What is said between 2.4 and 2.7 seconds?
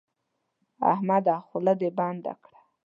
کړه.